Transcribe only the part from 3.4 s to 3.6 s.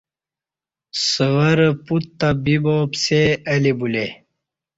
اہ